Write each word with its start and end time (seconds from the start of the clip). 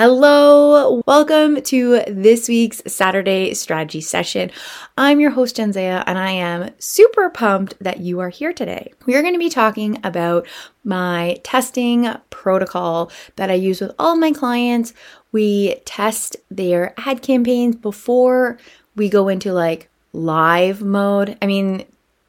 Hello, 0.00 1.02
welcome 1.08 1.60
to 1.60 2.04
this 2.06 2.48
week's 2.48 2.80
Saturday 2.86 3.52
strategy 3.54 4.00
session. 4.00 4.52
I'm 4.96 5.18
your 5.18 5.32
host, 5.32 5.56
Jenzea, 5.56 6.04
and 6.06 6.16
I 6.16 6.30
am 6.30 6.70
super 6.78 7.28
pumped 7.30 7.74
that 7.80 7.98
you 7.98 8.20
are 8.20 8.28
here 8.28 8.52
today. 8.52 8.92
We 9.06 9.16
are 9.16 9.22
going 9.22 9.34
to 9.34 9.40
be 9.40 9.50
talking 9.50 9.98
about 10.04 10.46
my 10.84 11.40
testing 11.42 12.08
protocol 12.30 13.10
that 13.34 13.50
I 13.50 13.54
use 13.54 13.80
with 13.80 13.90
all 13.98 14.14
my 14.14 14.30
clients. 14.30 14.94
We 15.32 15.80
test 15.84 16.36
their 16.48 16.94
ad 16.96 17.20
campaigns 17.22 17.74
before 17.74 18.56
we 18.94 19.08
go 19.08 19.26
into 19.26 19.52
like 19.52 19.90
live 20.12 20.80
mode. 20.80 21.36
I 21.42 21.46
mean, 21.46 21.84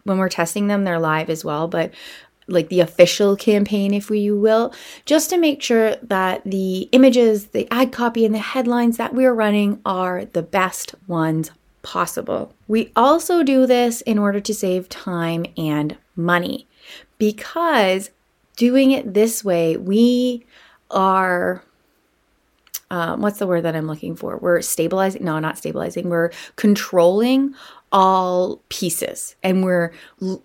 when 0.06 0.18
we're 0.18 0.28
testing 0.28 0.66
them, 0.70 0.86
they're 0.86 1.00
live 1.00 1.30
as 1.30 1.46
well, 1.46 1.68
but 1.68 1.92
like 2.50 2.70
the 2.70 2.80
official 2.82 3.36
campaign, 3.36 3.94
if 3.94 4.10
we 4.10 4.32
will, 4.32 4.74
just 5.06 5.30
to 5.30 5.38
make 5.38 5.62
sure 5.62 5.96
that 5.98 6.44
the 6.44 6.90
images, 6.92 7.48
the 7.48 7.68
ad 7.72 7.92
copy, 7.92 8.26
and 8.26 8.34
the 8.34 8.40
headlines 8.40 8.98
that 8.98 9.14
we're 9.14 9.34
running 9.34 9.80
are 9.86 10.26
the 10.26 10.42
best 10.42 10.96
ones 11.08 11.52
possible. 11.82 12.54
We 12.68 12.92
also 12.96 13.44
do 13.44 13.66
this 13.66 14.02
in 14.02 14.20
order 14.20 14.40
to 14.42 14.54
save 14.54 14.90
time 14.90 15.46
and 15.58 15.98
money 16.16 16.68
because 17.18 18.10
doing 18.56 18.92
it 18.92 19.14
this 19.14 19.44
way, 19.44 19.78
we 19.78 20.46
are. 20.92 21.64
Um, 22.92 23.22
what's 23.22 23.38
the 23.38 23.46
word 23.46 23.66
that 23.66 23.76
I'm 23.76 23.86
looking 23.86 24.16
for? 24.16 24.38
We're 24.38 24.64
stabilizing, 24.64 25.24
no, 25.24 25.38
not 25.38 25.60
stabilizing. 25.60 26.10
We're 26.10 26.32
controlling 26.56 27.54
all 27.92 28.62
pieces. 28.70 29.36
And 29.44 29.64
we're 29.64 29.92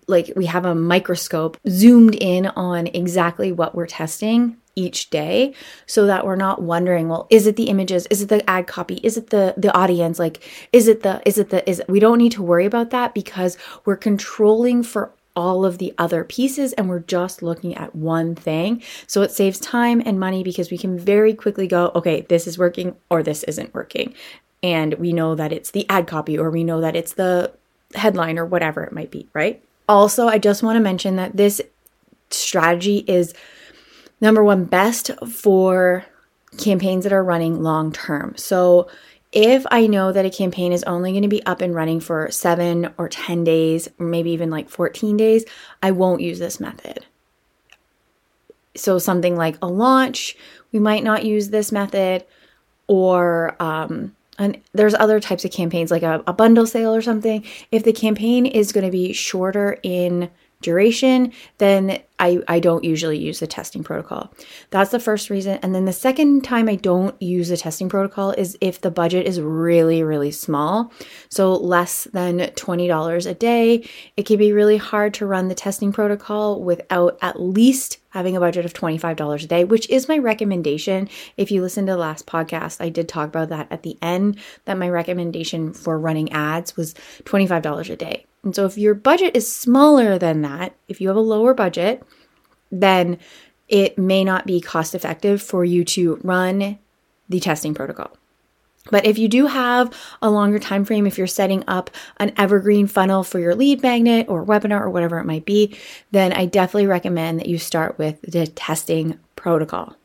like 0.07 0.31
we 0.35 0.45
have 0.45 0.65
a 0.65 0.75
microscope 0.75 1.57
zoomed 1.67 2.15
in 2.15 2.47
on 2.47 2.87
exactly 2.87 3.51
what 3.51 3.75
we're 3.75 3.87
testing 3.87 4.57
each 4.77 5.09
day 5.09 5.53
so 5.85 6.05
that 6.05 6.25
we're 6.25 6.35
not 6.35 6.61
wondering 6.61 7.07
well 7.07 7.27
is 7.29 7.47
it 7.47 7.55
the 7.55 7.65
images? 7.65 8.07
Is 8.07 8.21
it 8.21 8.29
the 8.29 8.47
ad 8.49 8.67
copy? 8.67 8.99
Is 9.03 9.17
it 9.17 9.29
the 9.29 9.53
the 9.57 9.75
audience? 9.75 10.19
Like 10.19 10.43
is 10.73 10.87
it 10.87 11.03
the 11.03 11.21
is 11.25 11.37
it 11.37 11.49
the 11.49 11.67
is 11.69 11.79
it, 11.79 11.89
we 11.89 11.99
don't 11.99 12.17
need 12.17 12.33
to 12.33 12.43
worry 12.43 12.65
about 12.65 12.89
that 12.91 13.13
because 13.13 13.57
we're 13.85 13.95
controlling 13.95 14.83
for 14.83 15.13
all 15.35 15.65
of 15.65 15.79
the 15.79 15.93
other 15.97 16.23
pieces 16.23 16.71
and 16.73 16.87
we're 16.87 16.99
just 16.99 17.43
looking 17.43 17.75
at 17.75 17.93
one 17.93 18.35
thing. 18.35 18.81
So 19.05 19.21
it 19.21 19.31
saves 19.31 19.59
time 19.59 20.01
and 20.05 20.17
money 20.17 20.43
because 20.43 20.71
we 20.71 20.77
can 20.77 20.97
very 20.97 21.33
quickly 21.33 21.67
go, 21.67 21.91
okay, 21.93 22.21
this 22.29 22.47
is 22.47 22.57
working 22.57 22.95
or 23.09 23.21
this 23.21 23.43
isn't 23.43 23.73
working 23.73 24.13
and 24.65 24.95
we 24.95 25.13
know 25.13 25.35
that 25.35 25.53
it's 25.53 25.69
the 25.69 25.87
ad 25.89 26.07
copy 26.07 26.39
or 26.39 26.49
we 26.49 26.63
know 26.63 26.81
that 26.81 26.95
it's 26.95 27.13
the 27.13 27.53
headline 27.93 28.39
or 28.39 28.47
whatever 28.47 28.83
it 28.83 28.91
might 28.91 29.11
be, 29.11 29.27
right? 29.31 29.63
Also, 29.87 30.27
I 30.27 30.39
just 30.39 30.63
want 30.63 30.75
to 30.75 30.81
mention 30.81 31.17
that 31.17 31.37
this 31.37 31.61
strategy 32.31 33.05
is 33.07 33.35
number 34.19 34.43
one 34.43 34.65
best 34.65 35.11
for 35.29 36.03
campaigns 36.57 37.03
that 37.03 37.13
are 37.13 37.23
running 37.23 37.61
long 37.61 37.91
term. 37.91 38.33
So, 38.37 38.89
if 39.31 39.65
I 39.69 39.85
know 39.85 40.11
that 40.11 40.25
a 40.25 40.31
campaign 40.31 40.71
is 40.71 40.83
only 40.85 41.11
going 41.11 41.21
to 41.21 41.27
be 41.27 41.45
up 41.45 41.61
and 41.61 41.75
running 41.75 41.99
for 41.99 42.31
seven 42.31 42.91
or 42.97 43.07
10 43.07 43.43
days, 43.43 43.87
or 43.99 44.07
maybe 44.07 44.31
even 44.31 44.49
like 44.49 44.69
14 44.69 45.15
days, 45.15 45.45
I 45.83 45.91
won't 45.91 46.21
use 46.21 46.39
this 46.39 46.59
method. 46.59 47.05
So, 48.75 48.97
something 48.97 49.35
like 49.35 49.57
a 49.61 49.67
launch, 49.67 50.35
we 50.71 50.79
might 50.79 51.03
not 51.03 51.23
use 51.23 51.49
this 51.49 51.71
method, 51.71 52.25
or 52.87 53.61
um, 53.61 54.15
and 54.37 54.61
there's 54.73 54.93
other 54.93 55.19
types 55.19 55.45
of 55.45 55.51
campaigns 55.51 55.91
like 55.91 56.03
a, 56.03 56.23
a 56.27 56.33
bundle 56.33 56.67
sale 56.67 56.93
or 56.93 57.01
something. 57.01 57.43
If 57.71 57.83
the 57.83 57.93
campaign 57.93 58.45
is 58.45 58.71
going 58.71 58.85
to 58.85 58.91
be 58.91 59.13
shorter 59.13 59.79
in 59.83 60.29
duration 60.61 61.31
then 61.59 61.99
I, 62.17 62.41
I 62.47 62.59
don't 62.59 62.83
usually 62.83 63.19
use 63.19 63.39
the 63.39 63.45
testing 63.45 63.83
protocol. 63.83 64.33
That's 64.71 64.89
the 64.89 64.99
first 64.99 65.29
reason. 65.29 65.59
And 65.61 65.75
then 65.75 65.85
the 65.85 65.93
second 65.93 66.43
time 66.43 66.69
i 66.69 66.75
don't 66.75 67.21
use 67.21 67.49
the 67.49 67.57
testing 67.57 67.89
protocol 67.89 68.31
is 68.31 68.57
if 68.61 68.81
the 68.81 68.89
budget 68.89 69.27
is 69.27 69.39
really 69.39 70.01
really 70.01 70.31
small. 70.31 70.91
So 71.29 71.53
less 71.53 72.05
than 72.05 72.39
$20 72.39 73.29
a 73.29 73.33
day. 73.35 73.87
It 74.17 74.25
can 74.25 74.37
be 74.37 74.53
really 74.53 74.77
hard 74.77 75.13
to 75.15 75.27
run 75.27 75.49
the 75.49 75.55
testing 75.55 75.91
protocol 75.91 76.63
without 76.63 77.19
at 77.21 77.39
least 77.39 77.99
having 78.15 78.37
a 78.37 78.39
budget 78.39 78.63
of 78.63 78.73
$25 78.73 79.43
a 79.43 79.45
day, 79.45 79.65
which 79.65 79.89
is 79.89 80.07
my 80.07 80.17
recommendation. 80.17 81.09
If 81.35 81.51
you 81.51 81.61
listen 81.61 81.85
to 81.85 81.91
the 81.91 81.97
last 81.97 82.25
podcast, 82.25 82.79
I 82.79 82.87
did 82.87 83.09
talk 83.09 83.27
about 83.27 83.49
that 83.49 83.67
at 83.69 83.83
the 83.83 83.97
end, 84.01 84.39
that 84.63 84.77
my 84.77 84.89
recommendation 84.89 85.73
for 85.73 85.99
running 85.99 86.31
ads 86.31 86.77
was 86.77 86.93
$25 87.25 87.89
a 87.89 87.95
day. 87.97 88.25
And 88.43 88.55
so 88.55 88.65
if 88.65 88.77
your 88.77 88.93
budget 88.93 89.35
is 89.35 89.53
smaller 89.53 90.17
than 90.17 90.43
that, 90.43 90.77
if 90.87 91.01
you 91.01 91.09
have 91.09 91.17
a 91.17 91.19
lower 91.19 91.53
budget, 91.53 92.03
then 92.71 93.17
it 93.67 93.97
may 93.97 94.23
not 94.23 94.45
be 94.45 94.61
cost 94.61 94.95
effective 94.95 95.41
for 95.41 95.65
you 95.65 95.83
to 95.83 96.15
run 96.23 96.79
the 97.27 97.41
testing 97.41 97.73
protocol. 97.73 98.15
But 98.91 99.05
if 99.05 99.17
you 99.17 99.27
do 99.27 99.47
have 99.47 99.91
a 100.21 100.29
longer 100.29 100.59
time 100.59 100.85
frame, 100.85 101.07
if 101.07 101.17
you're 101.17 101.27
setting 101.27 101.63
up 101.67 101.89
an 102.17 102.33
evergreen 102.37 102.87
funnel 102.87 103.23
for 103.23 103.39
your 103.39 103.55
lead 103.55 103.81
magnet 103.81 104.27
or 104.29 104.45
webinar 104.45 104.81
or 104.81 104.89
whatever 104.89 105.17
it 105.17 105.25
might 105.25 105.45
be, 105.45 105.75
then 106.11 106.31
I 106.31 106.45
definitely 106.45 106.87
recommend 106.87 107.39
that 107.39 107.47
you 107.47 107.57
start 107.57 107.97
with 107.97 108.21
the 108.21 108.47
testing 108.47 109.19
protocol. 109.35 109.95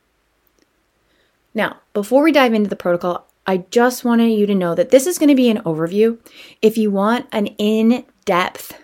Now, 1.54 1.78
before 1.92 2.22
we 2.22 2.32
dive 2.32 2.54
into 2.54 2.70
the 2.70 2.76
protocol, 2.76 3.26
I 3.46 3.64
just 3.70 4.04
wanted 4.04 4.28
you 4.28 4.46
to 4.46 4.54
know 4.54 4.74
that 4.74 4.90
this 4.90 5.06
is 5.06 5.18
going 5.18 5.28
to 5.28 5.34
be 5.34 5.50
an 5.50 5.62
overview. 5.62 6.18
If 6.62 6.78
you 6.78 6.90
want 6.90 7.26
an 7.32 7.48
in 7.58 8.04
depth 8.24 8.74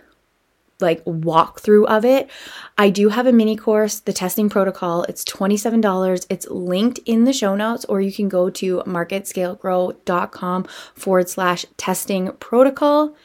like 0.80 1.04
walkthrough 1.04 1.86
of 1.86 2.04
it. 2.04 2.30
I 2.76 2.90
do 2.90 3.08
have 3.08 3.26
a 3.26 3.32
mini 3.32 3.56
course, 3.56 4.00
the 4.00 4.12
testing 4.12 4.48
protocol. 4.48 5.04
It's 5.04 5.24
$27. 5.24 6.26
It's 6.28 6.48
linked 6.48 6.98
in 7.06 7.24
the 7.24 7.32
show 7.32 7.56
notes, 7.56 7.84
or 7.86 8.00
you 8.00 8.12
can 8.12 8.28
go 8.28 8.50
to 8.50 8.82
marketscalegrow.com 8.86 10.64
forward 10.94 11.28
slash 11.28 11.66
testing 11.76 12.32
protocol, 12.32 13.16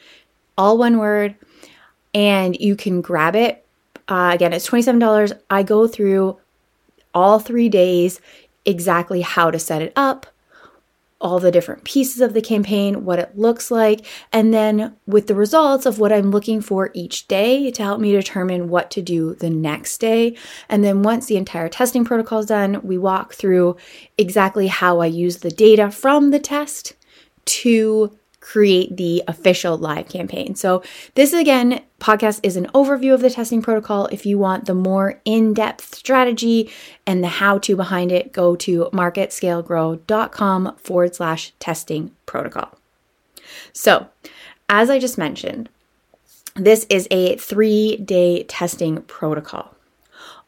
all 0.56 0.78
one 0.78 0.98
word, 0.98 1.36
and 2.14 2.56
you 2.58 2.76
can 2.76 3.00
grab 3.00 3.36
it. 3.36 3.64
Uh, 4.08 4.30
again, 4.34 4.52
it's 4.52 4.68
$27. 4.68 5.32
I 5.50 5.62
go 5.62 5.86
through 5.86 6.38
all 7.14 7.38
three 7.38 7.68
days 7.68 8.20
exactly 8.64 9.20
how 9.20 9.50
to 9.50 9.58
set 9.58 9.82
it 9.82 9.92
up, 9.96 10.26
all 11.22 11.38
the 11.38 11.50
different 11.50 11.84
pieces 11.84 12.20
of 12.20 12.34
the 12.34 12.42
campaign, 12.42 13.04
what 13.04 13.18
it 13.18 13.38
looks 13.38 13.70
like, 13.70 14.04
and 14.32 14.52
then 14.52 14.94
with 15.06 15.28
the 15.28 15.34
results 15.34 15.86
of 15.86 15.98
what 15.98 16.12
I'm 16.12 16.30
looking 16.30 16.60
for 16.60 16.90
each 16.92 17.28
day 17.28 17.70
to 17.70 17.82
help 17.82 18.00
me 18.00 18.12
determine 18.12 18.68
what 18.68 18.90
to 18.90 19.00
do 19.00 19.34
the 19.34 19.48
next 19.48 19.98
day. 19.98 20.36
And 20.68 20.84
then 20.84 21.02
once 21.02 21.26
the 21.26 21.36
entire 21.36 21.68
testing 21.68 22.04
protocol 22.04 22.40
is 22.40 22.46
done, 22.46 22.80
we 22.82 22.98
walk 22.98 23.32
through 23.34 23.76
exactly 24.18 24.66
how 24.66 25.00
I 25.00 25.06
use 25.06 25.38
the 25.38 25.50
data 25.50 25.90
from 25.90 26.30
the 26.30 26.40
test 26.40 26.94
to 27.44 28.18
create 28.42 28.96
the 28.96 29.22
official 29.28 29.78
live 29.78 30.08
campaign. 30.08 30.54
So, 30.54 30.82
this 31.14 31.32
again, 31.32 31.80
podcast 32.00 32.40
is 32.42 32.56
an 32.56 32.66
overview 32.74 33.14
of 33.14 33.20
the 33.20 33.30
testing 33.30 33.62
protocol. 33.62 34.08
If 34.08 34.26
you 34.26 34.36
want 34.36 34.66
the 34.66 34.74
more 34.74 35.20
in 35.24 35.54
depth 35.54 35.94
strategy 35.94 36.70
and 37.06 37.22
the 37.22 37.28
how 37.28 37.58
to 37.58 37.76
behind 37.76 38.12
it, 38.12 38.32
go 38.32 38.56
to 38.56 38.90
marketscalegrow.com 38.92 40.76
forward 40.76 41.14
slash 41.14 41.52
testing 41.60 42.10
protocol. 42.26 42.76
So, 43.72 44.08
as 44.68 44.90
I 44.90 44.98
just 44.98 45.16
mentioned, 45.16 45.68
this 46.54 46.84
is 46.90 47.06
a 47.10 47.36
three 47.36 47.96
day 47.96 48.42
testing 48.42 49.02
protocol. 49.02 49.74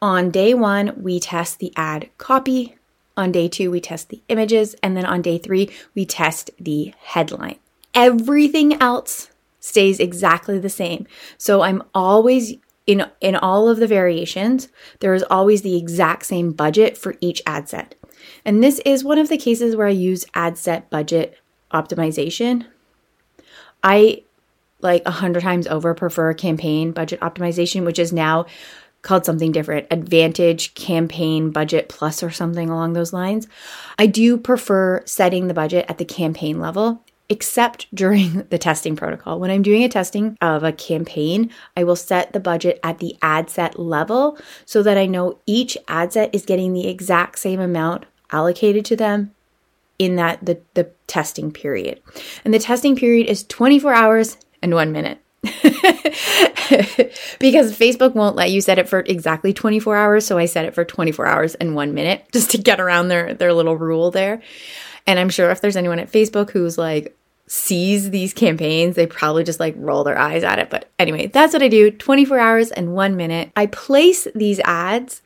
On 0.02 0.30
day 0.30 0.52
one, 0.52 0.92
we 1.00 1.20
test 1.20 1.60
the 1.60 1.72
ad 1.76 2.10
copy. 2.18 2.76
On 3.16 3.30
day 3.30 3.48
two, 3.48 3.70
we 3.70 3.80
test 3.80 4.08
the 4.08 4.20
images. 4.28 4.74
And 4.82 4.96
then 4.96 5.06
on 5.06 5.22
day 5.22 5.38
three, 5.38 5.70
we 5.94 6.04
test 6.04 6.50
the 6.58 6.92
headline. 6.98 7.58
Everything 7.94 8.80
else 8.80 9.30
stays 9.60 9.98
exactly 9.98 10.58
the 10.58 10.68
same. 10.68 11.06
So 11.38 11.62
I'm 11.62 11.82
always 11.94 12.54
in 12.86 13.06
in 13.20 13.36
all 13.36 13.68
of 13.68 13.78
the 13.78 13.86
variations, 13.86 14.68
there 15.00 15.14
is 15.14 15.24
always 15.30 15.62
the 15.62 15.76
exact 15.76 16.26
same 16.26 16.52
budget 16.52 16.98
for 16.98 17.14
each 17.20 17.42
ad 17.46 17.68
set. 17.68 17.94
And 18.44 18.62
this 18.62 18.80
is 18.84 19.04
one 19.04 19.18
of 19.18 19.28
the 19.28 19.38
cases 19.38 19.74
where 19.74 19.86
I 19.86 19.90
use 19.90 20.26
ad 20.34 20.58
set 20.58 20.90
budget 20.90 21.38
optimization. 21.72 22.66
I 23.82 24.22
like 24.80 25.02
a 25.06 25.10
hundred 25.10 25.42
times 25.42 25.66
over 25.66 25.94
prefer 25.94 26.34
campaign 26.34 26.92
budget 26.92 27.20
optimization, 27.20 27.84
which 27.84 27.98
is 27.98 28.12
now 28.12 28.46
called 29.04 29.24
something 29.24 29.52
different 29.52 29.86
Advantage 29.90 30.74
Campaign 30.74 31.50
Budget 31.50 31.90
Plus 31.90 32.22
or 32.22 32.30
something 32.30 32.70
along 32.70 32.94
those 32.94 33.12
lines. 33.12 33.46
I 33.98 34.06
do 34.06 34.38
prefer 34.38 35.02
setting 35.04 35.46
the 35.46 35.54
budget 35.54 35.84
at 35.88 35.98
the 35.98 36.06
campaign 36.06 36.58
level 36.58 37.03
except 37.28 37.92
during 37.94 38.42
the 38.50 38.58
testing 38.58 38.96
protocol. 38.96 39.40
When 39.40 39.50
I'm 39.50 39.62
doing 39.62 39.84
a 39.84 39.88
testing 39.88 40.36
of 40.40 40.62
a 40.62 40.72
campaign, 40.72 41.50
I 41.76 41.84
will 41.84 41.96
set 41.96 42.32
the 42.32 42.40
budget 42.40 42.80
at 42.82 42.98
the 42.98 43.16
ad 43.22 43.50
set 43.50 43.78
level 43.78 44.38
so 44.64 44.82
that 44.82 44.98
I 44.98 45.06
know 45.06 45.38
each 45.46 45.76
ad 45.88 46.12
set 46.12 46.34
is 46.34 46.44
getting 46.44 46.72
the 46.72 46.88
exact 46.88 47.38
same 47.38 47.60
amount 47.60 48.06
allocated 48.30 48.84
to 48.86 48.96
them 48.96 49.34
in 49.98 50.16
that 50.16 50.44
the, 50.44 50.60
the 50.74 50.90
testing 51.06 51.52
period. 51.52 52.00
And 52.44 52.52
the 52.52 52.58
testing 52.58 52.96
period 52.96 53.28
is 53.28 53.44
24 53.44 53.94
hours 53.94 54.36
and 54.60 54.74
1 54.74 54.92
minute. 54.92 55.18
because 57.38 57.76
Facebook 57.78 58.14
won't 58.14 58.36
let 58.36 58.50
you 58.50 58.60
set 58.60 58.78
it 58.78 58.88
for 58.88 59.00
exactly 59.00 59.52
24 59.52 59.96
hours, 59.96 60.26
so 60.26 60.38
I 60.38 60.46
set 60.46 60.64
it 60.64 60.74
for 60.74 60.84
24 60.84 61.26
hours 61.26 61.54
and 61.54 61.74
1 61.74 61.94
minute 61.94 62.24
just 62.32 62.50
to 62.52 62.58
get 62.58 62.80
around 62.80 63.08
their 63.08 63.34
their 63.34 63.52
little 63.52 63.76
rule 63.76 64.10
there. 64.10 64.42
And 65.06 65.18
I'm 65.18 65.28
sure 65.28 65.50
if 65.50 65.60
there's 65.60 65.76
anyone 65.76 65.98
at 65.98 66.10
Facebook 66.10 66.50
who's 66.50 66.78
like 66.78 67.16
sees 67.46 68.10
these 68.10 68.32
campaigns, 68.32 68.96
they 68.96 69.06
probably 69.06 69.44
just 69.44 69.60
like 69.60 69.74
roll 69.76 70.02
their 70.02 70.18
eyes 70.18 70.42
at 70.42 70.58
it. 70.58 70.70
But 70.70 70.88
anyway, 70.98 71.26
that's 71.26 71.52
what 71.52 71.62
I 71.62 71.68
do 71.68 71.90
24 71.90 72.38
hours 72.38 72.70
and 72.70 72.94
one 72.94 73.16
minute. 73.16 73.52
I 73.54 73.66
place 73.66 74.26
these 74.34 74.60
ads, 74.60 75.20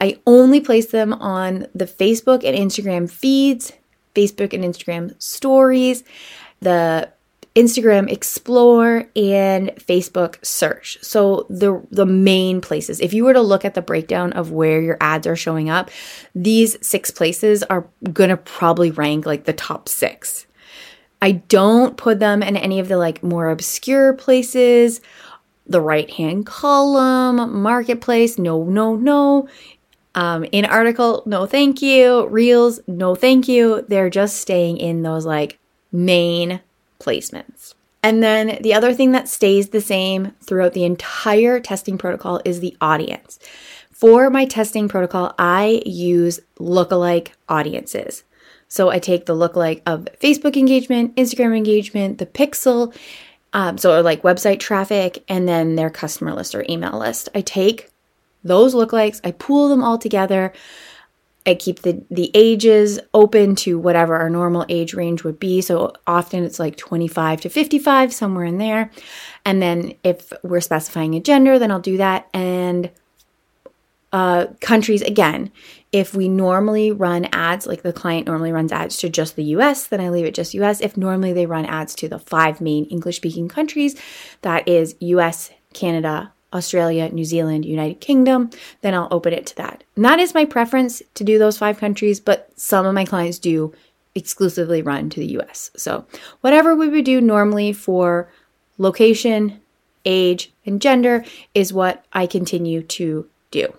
I 0.00 0.20
only 0.26 0.60
place 0.60 0.86
them 0.86 1.12
on 1.14 1.66
the 1.74 1.86
Facebook 1.86 2.44
and 2.44 2.56
Instagram 2.56 3.10
feeds, 3.10 3.72
Facebook 4.14 4.52
and 4.52 4.64
Instagram 4.64 5.20
stories, 5.20 6.04
the 6.60 7.10
Instagram 7.54 8.10
Explore 8.10 9.08
and 9.14 9.70
Facebook 9.76 10.44
Search. 10.44 10.98
So 11.02 11.46
the 11.48 11.86
the 11.90 12.06
main 12.06 12.60
places. 12.60 13.00
If 13.00 13.14
you 13.14 13.24
were 13.24 13.32
to 13.32 13.40
look 13.40 13.64
at 13.64 13.74
the 13.74 13.82
breakdown 13.82 14.32
of 14.32 14.50
where 14.50 14.80
your 14.80 14.96
ads 15.00 15.26
are 15.26 15.36
showing 15.36 15.70
up, 15.70 15.90
these 16.34 16.76
six 16.84 17.12
places 17.12 17.62
are 17.64 17.86
going 18.12 18.30
to 18.30 18.36
probably 18.36 18.90
rank 18.90 19.24
like 19.24 19.44
the 19.44 19.52
top 19.52 19.88
6. 19.88 20.46
I 21.22 21.32
don't 21.32 21.96
put 21.96 22.18
them 22.18 22.42
in 22.42 22.56
any 22.56 22.80
of 22.80 22.88
the 22.88 22.98
like 22.98 23.22
more 23.22 23.48
obscure 23.50 24.14
places. 24.14 25.00
The 25.66 25.80
right-hand 25.80 26.44
column, 26.44 27.62
marketplace, 27.62 28.36
no, 28.36 28.64
no, 28.64 28.96
no. 28.96 29.48
Um, 30.16 30.44
in 30.52 30.64
article, 30.64 31.22
no 31.24 31.46
thank 31.46 31.80
you. 31.80 32.26
Reels, 32.26 32.80
no 32.86 33.14
thank 33.14 33.48
you. 33.48 33.84
They're 33.88 34.10
just 34.10 34.38
staying 34.38 34.78
in 34.78 35.02
those 35.02 35.24
like 35.24 35.58
main 35.92 36.60
placements. 37.04 37.74
And 38.02 38.22
then 38.22 38.58
the 38.60 38.74
other 38.74 38.92
thing 38.92 39.12
that 39.12 39.28
stays 39.28 39.70
the 39.70 39.80
same 39.80 40.32
throughout 40.42 40.74
the 40.74 40.84
entire 40.84 41.58
testing 41.58 41.96
protocol 41.96 42.40
is 42.44 42.60
the 42.60 42.76
audience. 42.80 43.38
For 43.90 44.28
my 44.28 44.44
testing 44.44 44.88
protocol, 44.88 45.34
I 45.38 45.82
use 45.86 46.40
lookalike 46.58 47.28
audiences. 47.48 48.24
So 48.68 48.90
I 48.90 48.98
take 48.98 49.24
the 49.24 49.34
lookalike 49.34 49.82
of 49.86 50.08
Facebook 50.20 50.56
engagement, 50.56 51.16
Instagram 51.16 51.56
engagement, 51.56 52.18
the 52.18 52.26
pixel, 52.26 52.94
um, 53.54 53.78
so 53.78 53.98
like 54.00 54.22
website 54.22 54.60
traffic, 54.60 55.24
and 55.28 55.48
then 55.48 55.76
their 55.76 55.90
customer 55.90 56.34
list 56.34 56.54
or 56.54 56.66
email 56.68 56.98
list. 56.98 57.28
I 57.34 57.40
take 57.40 57.88
those 58.42 58.74
lookalikes, 58.74 59.20
I 59.24 59.30
pool 59.30 59.68
them 59.68 59.82
all 59.82 59.96
together. 59.96 60.52
I 61.46 61.54
keep 61.54 61.82
the, 61.82 62.02
the 62.10 62.30
ages 62.34 62.98
open 63.12 63.54
to 63.56 63.78
whatever 63.78 64.16
our 64.16 64.30
normal 64.30 64.64
age 64.68 64.94
range 64.94 65.24
would 65.24 65.38
be. 65.38 65.60
So 65.60 65.92
often 66.06 66.42
it's 66.42 66.58
like 66.58 66.76
25 66.76 67.42
to 67.42 67.48
55, 67.50 68.12
somewhere 68.14 68.46
in 68.46 68.58
there. 68.58 68.90
And 69.44 69.60
then 69.60 69.94
if 70.02 70.32
we're 70.42 70.62
specifying 70.62 71.14
a 71.14 71.20
gender, 71.20 71.58
then 71.58 71.70
I'll 71.70 71.80
do 71.80 71.98
that. 71.98 72.28
And 72.32 72.90
uh, 74.12 74.46
countries, 74.60 75.02
again, 75.02 75.50
if 75.92 76.14
we 76.14 76.28
normally 76.28 76.90
run 76.92 77.26
ads, 77.32 77.66
like 77.66 77.82
the 77.82 77.92
client 77.92 78.26
normally 78.26 78.52
runs 78.52 78.72
ads 78.72 78.96
to 78.98 79.08
just 79.08 79.36
the 79.36 79.44
US, 79.44 79.86
then 79.86 80.00
I 80.00 80.08
leave 80.08 80.24
it 80.24 80.34
just 80.34 80.54
US. 80.54 80.80
If 80.80 80.96
normally 80.96 81.32
they 81.32 81.46
run 81.46 81.66
ads 81.66 81.94
to 81.96 82.08
the 82.08 82.18
five 82.18 82.60
main 82.60 82.84
English 82.86 83.16
speaking 83.16 83.48
countries, 83.48 84.00
that 84.42 84.66
is 84.66 84.94
US, 85.00 85.50
Canada, 85.72 86.32
Australia, 86.54 87.08
New 87.08 87.24
Zealand, 87.24 87.64
United 87.64 88.00
Kingdom, 88.00 88.50
then 88.80 88.94
I'll 88.94 89.08
open 89.10 89.32
it 89.32 89.46
to 89.46 89.56
that. 89.56 89.84
And 89.96 90.04
that 90.04 90.20
is 90.20 90.34
my 90.34 90.44
preference 90.44 91.02
to 91.14 91.24
do 91.24 91.38
those 91.38 91.58
five 91.58 91.78
countries, 91.78 92.20
but 92.20 92.50
some 92.56 92.86
of 92.86 92.94
my 92.94 93.04
clients 93.04 93.38
do 93.38 93.74
exclusively 94.14 94.80
run 94.80 95.10
to 95.10 95.20
the 95.20 95.38
US. 95.38 95.70
So, 95.76 96.06
whatever 96.40 96.74
we 96.74 96.88
would 96.88 97.04
do 97.04 97.20
normally 97.20 97.72
for 97.72 98.30
location, 98.78 99.60
age, 100.04 100.52
and 100.64 100.80
gender 100.80 101.24
is 101.54 101.72
what 101.72 102.04
I 102.12 102.26
continue 102.26 102.82
to 102.82 103.28
do. 103.50 103.74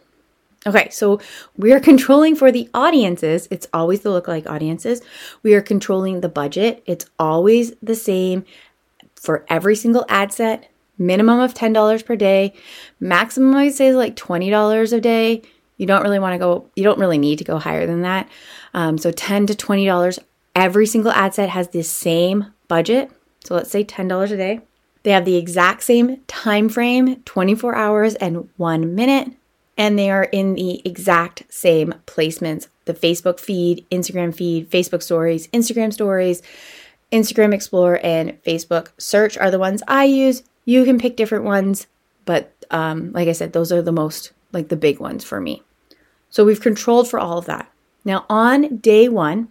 Okay, 0.68 0.90
so 0.90 1.20
we 1.56 1.72
are 1.72 1.80
controlling 1.92 2.36
for 2.36 2.52
the 2.52 2.70
audiences. 2.74 3.48
It's 3.52 3.68
always 3.74 4.02
the 4.02 4.10
lookalike 4.10 4.50
audiences. 4.50 5.02
We 5.44 5.54
are 5.54 5.62
controlling 5.62 6.22
the 6.22 6.30
budget. 6.30 6.84
It's 6.86 7.06
always 7.20 7.74
the 7.82 7.96
same 7.96 8.46
for 9.16 9.46
every 9.48 9.76
single 9.76 10.06
ad 10.10 10.34
set 10.34 10.70
minimum 10.98 11.40
of 11.40 11.54
$10 11.54 12.06
per 12.06 12.16
day. 12.16 12.54
Maximum, 13.00 13.56
I'd 13.56 13.74
say, 13.74 13.88
is 13.88 13.96
like 13.96 14.16
$20 14.16 14.94
a 14.94 15.02
day. 15.02 15.42
You 15.78 15.86
don't 15.86 16.04
really 16.04 16.20
want 16.20 16.34
to 16.34 16.40
go, 16.40 16.70
you 16.76 16.84
don't 16.84 17.00
really 17.00 17.18
need 17.18 17.38
to 17.40 17.44
go 17.44 17.58
higher 17.58 17.86
than 17.86 18.02
that. 18.02 18.30
Um, 18.74 18.98
so 18.98 19.12
10 19.12 19.48
to 19.48 19.54
$20. 19.54 20.20
Every 20.56 20.86
single 20.86 21.12
ad 21.12 21.34
set 21.34 21.50
has 21.50 21.70
the 21.70 21.84
same 21.84 22.54
budget. 22.68 23.12
So 23.44 23.56
let's 23.56 23.72
say 23.72 23.84
$10 23.84 24.32
a 24.32 24.38
day. 24.38 24.62
They 25.04 25.12
have 25.12 25.26
the 25.26 25.36
exact 25.36 25.84
same 25.84 26.22
time 26.28 26.68
frame, 26.68 27.22
24 27.26 27.76
hours 27.76 28.16
and 28.16 28.50
one 28.58 28.96
minute, 28.96 29.34
and 29.78 30.00
they 30.00 30.10
are 30.10 30.24
in 30.24 30.56
the 30.56 30.82
exact 30.88 31.44
same 31.50 31.94
placements 32.08 32.68
the 32.86 32.94
Facebook 32.94 33.40
feed, 33.40 33.86
Instagram 33.90 34.34
feed, 34.34 34.70
Facebook 34.70 35.02
stories, 35.02 35.48
Instagram 35.48 35.92
stories, 35.92 36.42
Instagram 37.12 37.54
Explore, 37.54 38.00
and 38.04 38.42
Facebook 38.44 38.90
search 38.98 39.38
are 39.38 39.52
the 39.52 39.60
ones 39.60 39.82
I 39.88 40.06
use. 40.06 40.44
You 40.66 40.84
can 40.84 41.00
pick 41.00 41.16
different 41.16 41.46
ones, 41.46 41.88
but 42.26 42.52
um, 42.72 43.12
like 43.12 43.28
I 43.28 43.34
said, 43.34 43.54
those 43.54 43.72
are 43.72 43.82
the 43.82 43.92
most, 43.92 44.32
like 44.52 44.70
the 44.70 44.76
big 44.76 45.00
ones 45.00 45.24
for 45.24 45.40
me. 45.40 45.64
So 46.30 46.44
we've 46.44 46.60
controlled 46.60 47.08
for 47.08 47.20
all 47.20 47.38
of 47.38 47.46
that. 47.46 47.72
Now, 48.04 48.26
on 48.30 48.78
day 48.78 49.08
one, 49.08 49.50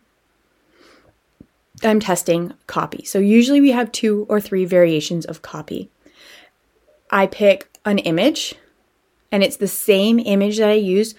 I'm 1.83 2.01
testing 2.01 2.55
copy. 2.67 3.05
So 3.05 3.19
usually 3.19 3.61
we 3.61 3.73
have 3.73 3.93
two 3.93 4.27
or 4.29 4.41
three 4.41 4.65
variations 4.65 5.25
of 5.25 5.43
copy. 5.43 5.91
I 7.11 7.27
pick 7.27 7.69
an 7.85 7.99
image, 7.99 8.55
and 9.31 9.43
it's 9.43 9.57
the 9.57 9.69
same 9.69 10.19
image 10.19 10.59
that 10.59 10.69
I 10.69 10.75
use. 10.75 11.15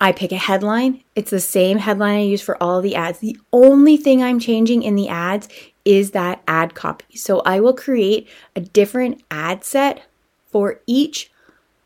I 0.00 0.12
pick 0.12 0.32
a 0.32 0.36
headline. 0.36 1.04
It's 1.14 1.30
the 1.30 1.40
same 1.40 1.78
headline 1.78 2.16
I 2.16 2.22
use 2.22 2.40
for 2.40 2.60
all 2.62 2.80
the 2.80 2.96
ads. 2.96 3.18
The 3.18 3.38
only 3.52 3.96
thing 3.96 4.22
I'm 4.22 4.40
changing 4.40 4.82
in 4.82 4.94
the 4.94 5.08
ads 5.08 5.48
is 5.84 6.10
that 6.12 6.42
ad 6.46 6.74
copy. 6.74 7.16
So 7.16 7.40
I 7.40 7.60
will 7.60 7.74
create 7.74 8.28
a 8.54 8.60
different 8.60 9.22
ad 9.30 9.64
set 9.64 10.02
for 10.46 10.80
each 10.86 11.30